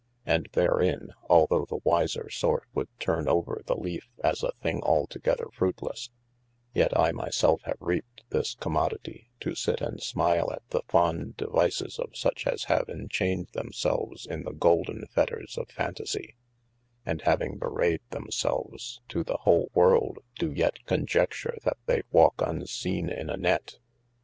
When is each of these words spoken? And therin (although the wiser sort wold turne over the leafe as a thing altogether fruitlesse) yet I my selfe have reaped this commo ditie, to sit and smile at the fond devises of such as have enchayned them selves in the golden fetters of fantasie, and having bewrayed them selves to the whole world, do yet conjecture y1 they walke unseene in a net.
And 0.25 0.49
therin 0.53 1.09
(although 1.29 1.65
the 1.69 1.79
wiser 1.83 2.27
sort 2.31 2.63
wold 2.73 2.87
turne 2.97 3.27
over 3.27 3.61
the 3.67 3.75
leafe 3.77 4.09
as 4.23 4.41
a 4.41 4.51
thing 4.53 4.81
altogether 4.81 5.45
fruitlesse) 5.53 6.09
yet 6.73 6.91
I 6.99 7.11
my 7.11 7.29
selfe 7.29 7.61
have 7.65 7.77
reaped 7.79 8.23
this 8.31 8.55
commo 8.55 8.89
ditie, 8.89 9.27
to 9.41 9.53
sit 9.53 9.79
and 9.79 10.01
smile 10.01 10.51
at 10.51 10.67
the 10.71 10.81
fond 10.87 11.37
devises 11.37 11.99
of 11.99 12.15
such 12.17 12.47
as 12.47 12.63
have 12.63 12.87
enchayned 12.87 13.49
them 13.51 13.71
selves 13.71 14.25
in 14.25 14.41
the 14.41 14.53
golden 14.53 15.05
fetters 15.05 15.55
of 15.55 15.67
fantasie, 15.69 16.33
and 17.05 17.21
having 17.21 17.59
bewrayed 17.59 17.99
them 18.09 18.31
selves 18.31 19.01
to 19.09 19.23
the 19.23 19.37
whole 19.41 19.69
world, 19.75 20.17
do 20.33 20.51
yet 20.51 20.83
conjecture 20.87 21.55
y1 21.63 21.73
they 21.85 22.01
walke 22.11 22.37
unseene 22.39 23.07
in 23.15 23.29
a 23.29 23.37
net. 23.37 23.77